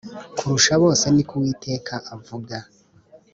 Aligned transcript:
kurusha 0.37 0.73
bose 0.83 1.05
ni 1.09 1.23
ko 1.27 1.33
Uwiteka 1.37 1.93
avuga 2.15 2.55